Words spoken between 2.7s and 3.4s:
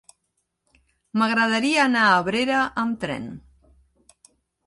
amb tren.